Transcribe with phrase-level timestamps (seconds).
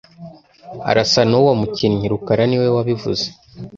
[0.89, 3.25] Arasa nuwo mukinnyi rukara niwe wabivuze